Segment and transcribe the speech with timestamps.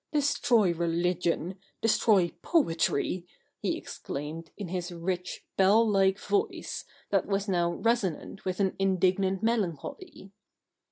[0.11, 3.27] Destroy religion I Destroy poetry!'
[3.61, 9.43] he exclaimed, in his rich, bell like voice, that was now resonant with an indignant
[9.43, 10.31] melancholy.